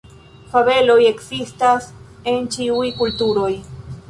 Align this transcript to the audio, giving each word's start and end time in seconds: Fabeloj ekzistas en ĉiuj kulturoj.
Fabeloj 0.53 0.95
ekzistas 1.09 1.91
en 2.33 2.41
ĉiuj 2.57 2.89
kulturoj. 3.05 3.53